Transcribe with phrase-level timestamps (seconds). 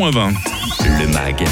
[0.00, 0.49] 20.
[0.60, 1.42] Le MAG,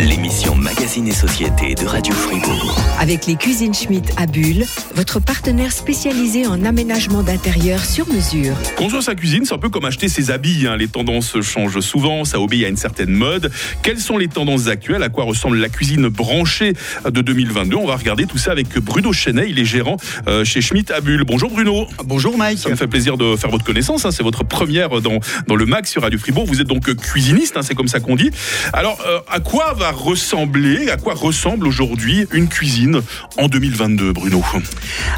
[0.00, 2.76] l'émission Magazine et Société de Radio Fribourg.
[2.98, 4.64] Avec les cuisines Schmitt à Bulle,
[4.96, 8.56] votre partenaire spécialisé en aménagement d'intérieur sur mesure.
[8.76, 10.66] Construire sa cuisine, c'est un peu comme acheter ses habits.
[10.66, 10.76] hein.
[10.76, 13.52] Les tendances changent souvent, ça obéit à une certaine mode.
[13.84, 15.04] Quelles sont les tendances actuelles?
[15.04, 16.72] À quoi ressemble la cuisine branchée
[17.08, 19.46] de 2022 On va regarder tout ça avec Bruno Chenet.
[19.50, 21.22] Il est gérant euh, chez Schmitt à Bulle.
[21.24, 21.86] Bonjour Bruno.
[22.04, 22.58] Bonjour Mike.
[22.58, 24.04] Ça me fait plaisir de faire votre connaissance.
[24.04, 24.10] hein.
[24.10, 26.46] C'est votre première dans, dans le MAC sur Radio Fribourg.
[26.46, 28.30] Vous êtes donc cuisiniste, hein, c'est comme ça qu'on dit.
[28.72, 33.00] Alors, euh, à quoi va ressembler, à quoi ressemble aujourd'hui une cuisine
[33.36, 34.44] en 2022, Bruno?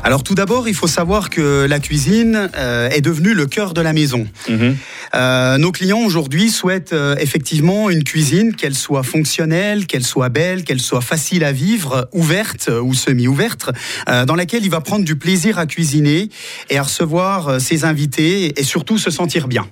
[0.05, 3.80] Alors tout d'abord, il faut savoir que la cuisine euh, est devenue le cœur de
[3.80, 4.27] la maison.
[4.48, 4.77] Mhm.
[5.15, 10.65] Euh, nos clients aujourd'hui souhaitent euh, effectivement une cuisine, qu'elle soit fonctionnelle, qu'elle soit belle,
[10.65, 13.70] qu'elle soit facile à vivre, ouverte euh, ou semi-ouverte,
[14.09, 16.28] euh, dans laquelle il va prendre du plaisir à cuisiner
[16.69, 19.67] et à recevoir ses invités et surtout se sentir bien.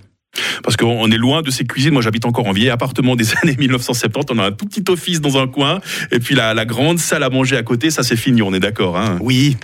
[0.63, 1.93] Parce qu'on est loin de ces cuisines.
[1.93, 4.27] Moi, j'habite encore en vieil appartement des années 1970.
[4.31, 5.81] On a un tout petit office dans un coin.
[6.13, 8.61] Et puis la, la grande salle à manger à côté, ça c'est fini, on est
[8.61, 8.97] d'accord.
[8.97, 9.57] Hein Oui.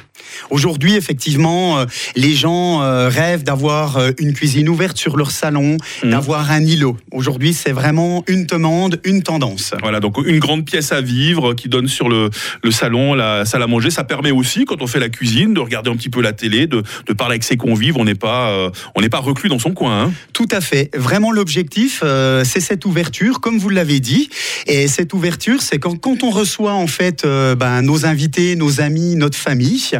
[0.51, 1.85] Aujourd'hui, effectivement, euh,
[2.17, 6.11] les gens euh, rêvent d'avoir euh, une cuisine ouverte sur leur salon, Mhm.
[6.11, 6.97] d'avoir un îlot.
[7.13, 9.75] Aujourd'hui, c'est vraiment une demande, une tendance.
[9.83, 12.31] Voilà, donc une grande pièce à vivre qui donne sur le,
[12.63, 13.91] le salon, la salle à manger.
[13.91, 16.67] Ça permet aussi, quand on fait la cuisine, de regarder un petit peu la télé,
[16.67, 17.97] de, de parler avec ses convives.
[17.97, 20.05] On n'est pas, on n'est pas reclus dans son coin.
[20.05, 20.64] Hein Tout à fait.
[20.95, 24.31] Vraiment, l'objectif, euh, c'est cette ouverture, comme vous l'avez dit.
[24.67, 28.81] Et cette ouverture, c'est quand, quand on reçoit en fait euh, ben, nos invités, nos
[28.81, 29.91] amis, notre famille,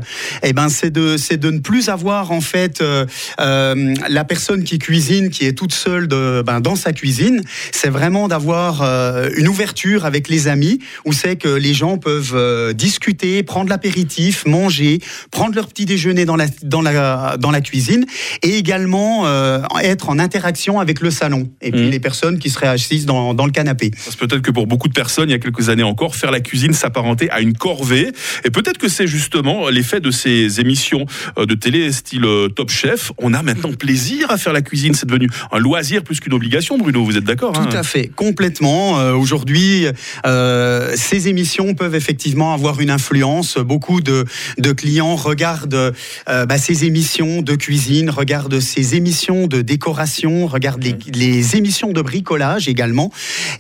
[0.43, 3.05] et ben c'est de c'est de ne plus avoir en fait euh,
[3.39, 7.43] la personne qui cuisine, qui est toute seule de, ben, dans sa cuisine.
[7.73, 8.83] C'est vraiment d'avoir
[9.37, 15.01] une ouverture avec les amis, où c'est que les gens peuvent discuter, prendre l'apéritif, manger,
[15.31, 18.07] prendre leur petit déjeuner dans la dans la dans la cuisine,
[18.43, 19.27] et également
[19.83, 21.91] être en interaction avec le salon et puis Mhm.
[21.91, 23.91] les personnes qui seraient assises dans, dans le canapé.
[24.19, 26.73] Peut-être que pour beaucoup de personnes, il y a quelques années encore, faire la cuisine
[26.73, 28.13] s'apparentait à une corvée.
[28.45, 31.07] Et peut-être que c'est justement l'effet de ces émissions
[31.39, 33.13] euh, de télé style euh, Top Chef.
[33.19, 34.95] On a maintenant plaisir à faire la cuisine.
[34.95, 37.05] C'est devenu un loisir plus qu'une obligation, Bruno.
[37.05, 38.99] Vous êtes d'accord Tout hein à fait, complètement.
[38.99, 39.87] Euh, Aujourd'hui,
[40.27, 43.59] euh, ces émissions peuvent effectivement avoir une influence.
[43.59, 44.25] Beaucoup de,
[44.59, 45.93] de clients regardent
[46.29, 51.93] euh, bah, ces émissions de cuisine, regardent ces émissions de décoration, regardent les, les émissions
[51.93, 53.11] de bricolage également,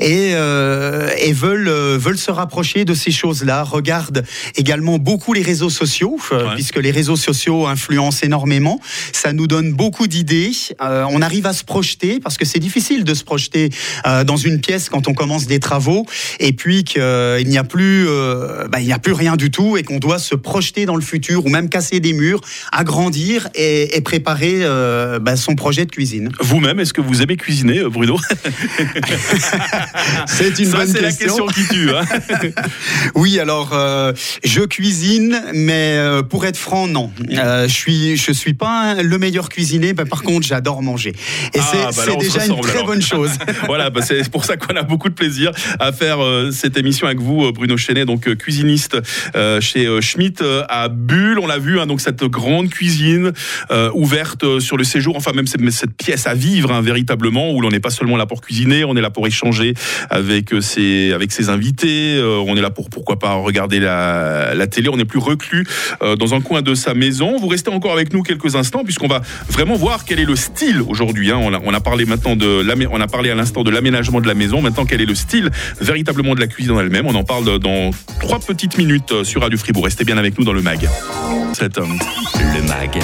[0.00, 3.62] et, euh, et veulent, euh, veulent se rapprocher de ces choses-là.
[3.62, 4.24] Regardent
[4.56, 6.54] également beaucoup les réseaux sociaux, euh, Ouais.
[6.54, 8.80] puisque les réseaux sociaux influencent énormément.
[9.12, 10.50] Ça nous donne beaucoup d'idées.
[10.82, 13.70] Euh, on arrive à se projeter parce que c'est difficile de se projeter
[14.06, 16.06] euh, dans une pièce quand on commence des travaux
[16.40, 17.02] et puis qu'il
[17.46, 18.06] n'y a plus,
[18.70, 21.02] bah, il n'y a plus rien du tout et qu'on doit se projeter dans le
[21.02, 22.40] futur ou même casser des murs,
[22.72, 24.60] agrandir et, et préparer
[25.20, 26.30] bah, son projet de cuisine.
[26.64, 28.18] Vous-même, est-ce que vous aimez cuisiner, euh, Bruno
[30.26, 31.46] C'est une Ça, bonne c'est la question.
[31.46, 31.90] question qui tue.
[31.90, 32.04] hein.
[33.14, 37.10] Oui, alors euh, je cuisine, mais euh, pour être franc, non.
[37.32, 41.12] Euh, je suis, je suis pas le meilleur cuisinier, mais par contre, j'adore manger.
[41.52, 42.86] Et Ah, c'est bah déjà une très alors.
[42.86, 43.32] bonne chose.
[43.66, 46.16] voilà, bah, c'est pour ça qu'on a beaucoup de plaisir à faire
[46.50, 48.96] cette émission avec vous, Bruno Chenet, donc cuisiniste
[49.60, 51.38] chez Schmitt à Bulle.
[51.40, 53.32] On l'a vu, hein, donc cette grande cuisine
[53.92, 57.70] ouverte sur le séjour, enfin même cette, cette pièce à vivre hein, véritablement, où l'on
[57.70, 59.74] n'est pas seulement là pour cuisiner, on est là pour échanger
[60.08, 64.54] avec euh, ses avec ses invités, euh, on est là pour pourquoi pas regarder la,
[64.54, 65.66] la télé, on n'est plus reclus
[66.02, 67.38] euh, dans un coin de sa maison.
[67.38, 70.80] Vous restez encore avec nous quelques instants puisqu'on va vraiment voir quel est le style
[70.86, 71.32] aujourd'hui.
[71.32, 71.40] hein.
[71.42, 74.62] On, a, parlé maintenant de on a parlé à l'instant de l'aménagement de la maison.
[74.62, 75.50] Maintenant, quel est le style
[75.80, 77.06] véritablement de la cuisine en elle-même?
[77.06, 77.90] On en parle dans
[78.20, 79.84] trois petites minutes sur Radio Fribourg.
[79.84, 80.88] Restez bien avec nous dans le mag.
[81.52, 81.98] Cet homme.
[82.54, 83.00] Le MAG,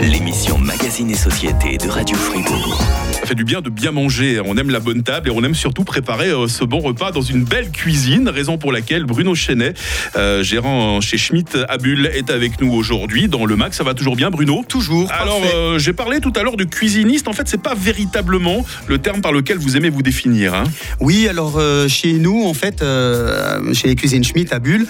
[0.00, 2.80] l'émission Magazine et Société de Radio Fribourg.
[3.30, 4.40] Fait du bien de bien manger.
[4.44, 7.22] On aime la bonne table et on aime surtout préparer euh, ce bon repas dans
[7.22, 8.28] une belle cuisine.
[8.28, 9.74] Raison pour laquelle Bruno Chenet,
[10.16, 13.72] euh, gérant chez Schmitt à Bulle, est avec nous aujourd'hui dans le Mac.
[13.72, 14.64] Ça va toujours bien, Bruno?
[14.66, 15.08] Toujours.
[15.12, 17.28] Alors, euh, j'ai parlé tout à l'heure de cuisiniste.
[17.28, 20.52] En fait, c'est pas véritablement le terme par lequel vous aimez vous définir.
[20.52, 20.64] hein.
[20.98, 22.82] Oui, alors euh, chez nous, en fait,
[23.74, 24.88] chez les cuisines Schmitt à Bulle,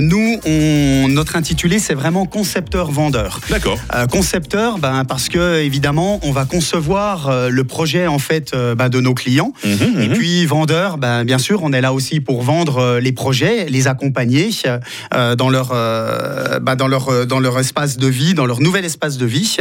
[0.00, 3.38] nous, on, notre intitulé, c'est vraiment concepteur-vendeur.
[3.50, 3.78] D'accord.
[4.10, 9.00] Concepteur, ben, parce que évidemment, on va concevoir le projet en fait euh, ben, de
[9.00, 9.52] nos clients.
[9.64, 10.14] Mhm, Et mhm.
[10.14, 13.88] puis vendeur, ben, bien sûr, on est là aussi pour vendre euh, les projets, les
[13.88, 18.84] accompagner euh, dans leur ben, dans leur dans leur espace de vie, dans leur nouvel
[18.84, 19.56] espace de vie.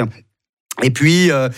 [0.83, 1.49] Et puis, euh,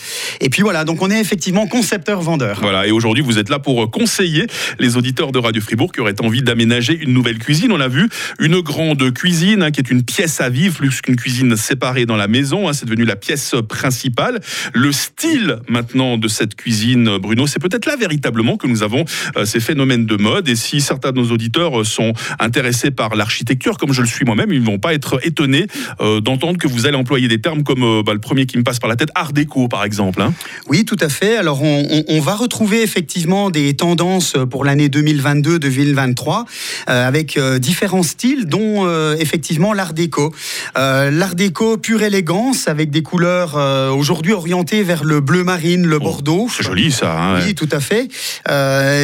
[0.42, 2.60] et puis voilà, donc on est effectivement concepteur-vendeur.
[2.62, 4.48] Voilà, et aujourd'hui vous êtes là pour conseiller
[4.80, 7.72] les auditeurs de Radio Fribourg qui auraient envie d'aménager une nouvelle cuisine.
[7.72, 8.10] On a vu
[8.40, 12.16] une grande cuisine hein, qui est une pièce à vivre, plus qu'une cuisine séparée dans
[12.16, 12.68] la maison.
[12.68, 14.42] Hein, c'est devenu la pièce principale.
[14.74, 19.06] Le style maintenant de cette cuisine, Bruno, c'est peut-être là véritablement que nous avons
[19.38, 20.50] euh, ces phénomènes de mode.
[20.50, 24.52] Et si certains de nos auditeurs sont intéressés par l'architecture, comme je le suis moi-même,
[24.52, 25.68] ils ne vont pas être étonnés
[26.02, 28.80] euh, d'entendre que vous allez employer des termes comme bah, le premier qui me passe
[28.80, 30.22] par la tête Art déco, par exemple.
[30.22, 30.34] Hein.
[30.68, 31.38] Oui, tout à fait.
[31.38, 36.46] Alors, on, va retrouver effectivement des tendances pour l'année 2022-2023
[36.90, 40.34] euh, avec euh, différents styles, dont euh, effectivement l'art déco.
[40.76, 43.56] l'art déco pure élégance avec des couleurs
[43.96, 46.48] aujourd'hui orientées vers le bleu marine, le oh, bordeaux.
[46.56, 47.14] C'est joli ça.
[47.14, 48.08] Hein, oui, tout à fait.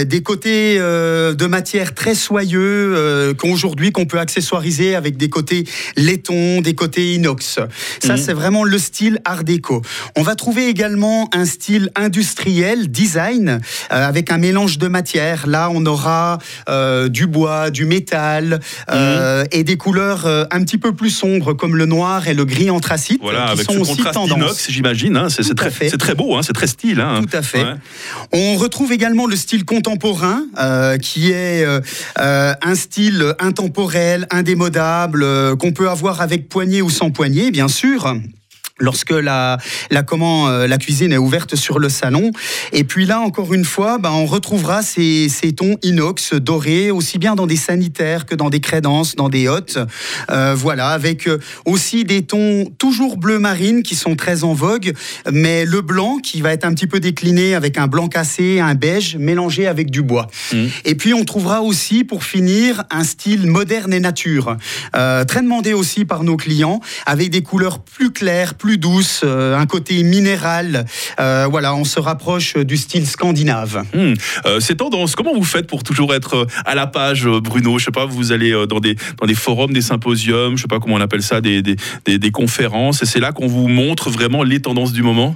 [0.05, 5.65] des côtés de matière très soyeux qu'aujourd'hui qu'on peut accessoiriser avec des côtés
[5.95, 7.59] laiton, des côtés inox.
[7.99, 8.17] Ça, mhm.
[8.17, 9.81] c'est vraiment le style art déco.
[10.15, 13.59] On va trouver également un style industriel, design,
[13.91, 15.47] euh, avec un mélange de matières.
[15.47, 18.59] Là, on aura euh, du bois, du métal
[18.91, 19.47] euh, mhm.
[19.51, 23.19] et des couleurs un petit peu plus sombres comme le noir et le gris anthracite.
[23.21, 25.17] Voilà, avec sont ce aussi contraste inox, j'imagine.
[25.17, 26.99] Hein, c'est très, très, beau, hein, c'est très style.
[26.99, 27.21] Hein.
[27.21, 27.65] Tout à fait.
[28.31, 30.43] On retrouve également le style contemporain,
[31.01, 31.65] qui est
[32.15, 38.15] un style intemporel, indémodable, qu'on peut avoir avec poignée ou sans poignée, bien sûr
[38.79, 39.57] lorsque la,
[39.91, 42.31] la, comment, euh, la cuisine est ouverte sur le salon.
[42.73, 47.17] Et puis là, encore une fois, ben, on retrouvera ces, ces, tons inox dorés, aussi
[47.17, 49.79] bien dans des sanitaires que dans des crédences, dans des hôtes.
[50.31, 54.93] Euh, voilà, avec euh, aussi des tons toujours bleu marine qui sont très en vogue,
[55.31, 58.75] mais le blanc qui va être un petit peu décliné avec un blanc cassé, un
[58.75, 60.27] beige mélangé avec du bois.
[60.51, 60.65] Mmh.
[60.85, 64.57] Et puis on trouvera aussi, pour finir, un style moderne et nature,
[64.95, 69.57] euh, très demandé aussi par nos clients, avec des couleurs plus claires, plus douce, euh,
[69.57, 70.85] un côté minéral.
[71.19, 73.83] Euh, voilà, on se rapproche du style scandinave.
[73.93, 74.13] Hmm.
[74.45, 77.79] Euh, ces tendances, comment vous faites pour toujours être à la page, Bruno?
[77.79, 80.79] Je sais pas, vous allez dans des, dans des forums, des symposiums, je sais pas
[80.79, 84.43] comment on appelle ça, des, des, des conférences, et c'est là qu'on vous montre vraiment
[84.43, 85.35] les tendances du moment?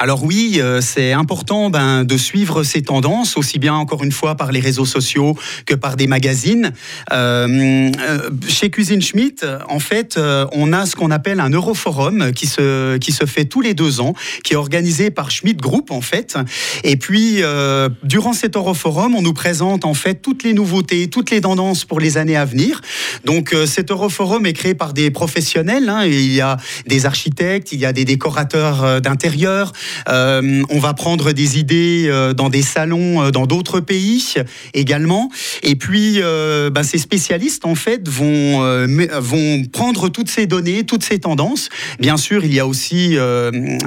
[0.00, 4.36] Alors oui, euh, c'est important ben, de suivre ces tendances, aussi bien encore une fois
[4.36, 5.36] par les réseaux sociaux
[5.66, 6.72] que par des magazines.
[7.12, 10.16] Euh, euh, chez Cuisine Schmidt, en fait,
[10.52, 14.00] on a ce qu'on appelle un Euroforum qui se, qui se fait tous les deux
[14.00, 14.14] ans,
[14.44, 16.38] qui est organisé par Schmidt Group en fait.
[16.84, 17.42] Et puis,
[18.04, 21.98] durant cet Euroforum, on nous présente en fait toutes les nouveautés, toutes les tendances pour
[21.98, 22.80] les années à venir.
[23.24, 25.88] Donc cet Euroforum est créé par des professionnels.
[25.88, 26.56] Hein, il y a
[26.86, 29.72] des architectes, il y a des décorateurs d'intérieur,
[30.08, 34.34] euh, on va prendre des idées euh, dans des salons euh, dans d'autres pays
[34.74, 35.30] également.
[35.62, 36.20] Et puis,
[36.72, 38.86] bah, ces spécialistes, en fait, vont,
[39.20, 41.68] vont prendre toutes ces données, toutes ces tendances.
[41.98, 43.16] Bien sûr, il y a aussi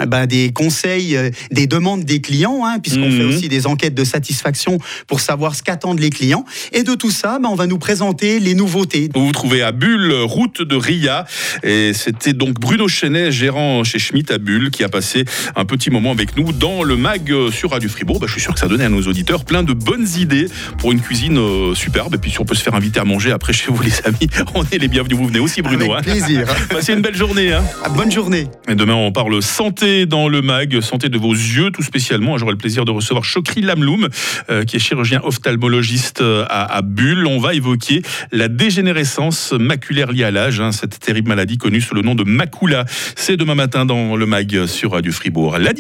[0.07, 1.17] bah, des conseils,
[1.51, 3.29] des demandes des clients, hein, puisqu'on fait mhm.
[3.29, 6.45] aussi des enquêtes de satisfaction pour savoir ce qu'attendent les clients.
[6.73, 9.09] Et de tout ça, bah, on va nous présenter les nouveautés.
[9.13, 11.25] Vous vous trouvez à Bulle, route de Ria.
[11.63, 15.25] Et c'était donc Bruno Chenet, gérant chez Schmitt à Bulle, qui a passé
[15.55, 18.19] un petit moment avec nous dans le mag euh, sur Radio Fribourg.
[18.19, 20.47] Bah, je suis sûr que ça donnait à nos auditeurs plein de bonnes idées
[20.77, 22.15] pour une cuisine euh, superbe.
[22.15, 24.29] Et puis si on peut se faire inviter à manger après chez vous, les amis,
[24.55, 25.17] on est les bienvenus.
[25.17, 25.93] Vous venez aussi, Bruno.
[25.93, 26.11] Avec hein.
[26.11, 26.47] plaisir.
[26.69, 27.51] Passez une belle journée.
[27.51, 27.63] Hein.
[27.83, 28.47] Ah, bonne journée.
[28.69, 32.37] Et demain, on parle santé dans le mag, santé de vos yeux tout spécialement.
[32.37, 34.07] J'aurai le plaisir de recevoir Chokri Lamloum,
[34.49, 37.27] euh, qui est chirurgien ophtalmologiste à, Bulle.
[37.27, 38.01] On va évoquer
[38.31, 42.23] la dégénérescence maculaire liée à l'âge, hein, cette terrible maladie connue sous le nom de
[42.23, 42.85] macula.
[43.15, 45.57] C'est demain matin dans le mag sur Radio Fribourg.
[45.57, 45.73] La